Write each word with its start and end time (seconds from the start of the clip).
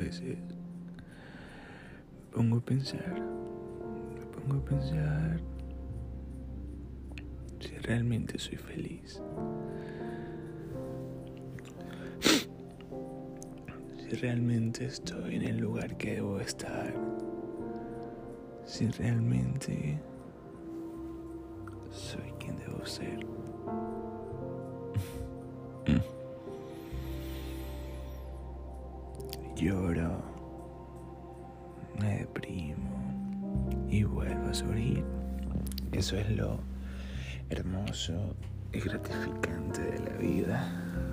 veces 0.00 0.38
me 2.14 2.32
pongo 2.32 2.56
a 2.56 2.60
pensar, 2.60 3.20
me 4.14 4.26
pongo 4.26 4.58
a 4.58 4.64
pensar 4.64 5.40
si 7.60 7.74
realmente 7.76 8.38
soy 8.38 8.56
feliz. 8.56 9.22
Si 13.98 14.16
realmente 14.16 14.86
estoy 14.86 15.36
en 15.36 15.42
el 15.42 15.58
lugar 15.58 15.96
que 15.96 16.14
debo 16.14 16.40
estar. 16.40 16.94
Si 18.64 18.88
realmente 18.88 20.00
soy 21.90 22.32
quien 22.38 22.56
debo 22.56 22.84
ser. 22.86 23.29
Lloro, 29.60 30.22
me 32.00 32.20
deprimo 32.20 33.84
y 33.90 34.04
vuelvo 34.04 34.48
a 34.48 34.54
subir. 34.54 35.04
Eso 35.92 36.16
es 36.16 36.30
lo 36.30 36.60
hermoso 37.50 38.34
y 38.72 38.80
gratificante 38.80 39.82
de 39.82 39.98
la 39.98 40.16
vida. 40.16 41.12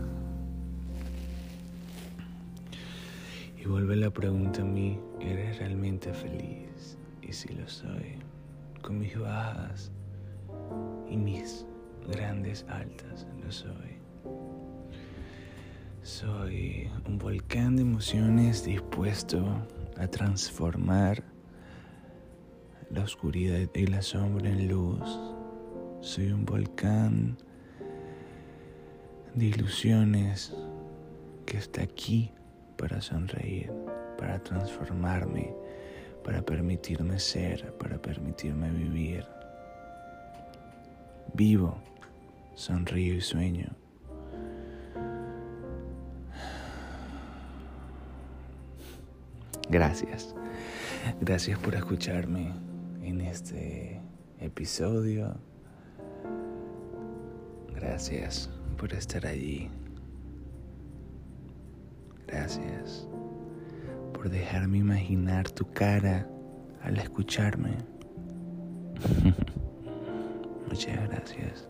Y 3.58 3.66
vuelve 3.66 3.98
la 3.98 4.12
pregunta 4.12 4.62
a 4.62 4.66
mí, 4.66 4.98
¿eres 5.20 5.58
realmente 5.58 6.14
feliz? 6.14 6.98
Y 7.22 7.34
si 7.34 7.54
lo 7.54 7.68
soy, 7.68 8.16
con 8.82 9.00
mis 9.00 9.20
bajas 9.20 9.92
y 11.10 11.18
mis 11.18 11.66
grandes 12.08 12.66
altas, 12.70 13.28
lo 13.44 13.52
soy. 13.52 13.98
Soy 16.08 16.90
un 17.06 17.18
volcán 17.18 17.76
de 17.76 17.82
emociones 17.82 18.64
dispuesto 18.64 19.46
a 19.98 20.08
transformar 20.08 21.22
la 22.90 23.04
oscuridad 23.04 23.68
y 23.74 23.88
la 23.88 24.02
sombra 24.02 24.48
en 24.48 24.70
luz. 24.70 25.02
Soy 26.00 26.32
un 26.32 26.46
volcán 26.46 27.38
de 29.36 29.48
ilusiones 29.48 30.56
que 31.46 31.58
está 31.58 31.82
aquí 31.82 32.32
para 32.78 33.02
sonreír, 33.02 33.70
para 34.18 34.42
transformarme, 34.42 35.54
para 36.24 36.42
permitirme 36.42 37.20
ser, 37.20 37.74
para 37.74 38.02
permitirme 38.02 38.72
vivir. 38.72 39.26
Vivo, 41.34 41.78
sonrío 42.56 43.16
y 43.16 43.22
sueño. 43.22 43.87
Gracias. 49.70 50.36
Gracias 51.22 51.60
por 51.60 51.76
escucharme 51.76 52.54
en 53.02 53.22
este 53.22 54.02
episodio. 54.40 55.36
Gracias 57.76 58.50
por 58.78 58.94
estar 58.94 59.26
allí. 59.26 59.70
Gracias 62.28 63.08
por 64.14 64.30
dejarme 64.30 64.80
imaginar 64.80 65.50
tu 65.50 65.70
cara 65.72 66.28
al 66.82 66.98
escucharme. 66.98 67.78
Muchas 70.68 71.10
gracias. 71.10 71.70